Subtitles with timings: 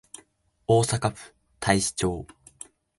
[0.65, 2.25] 大阪府太子町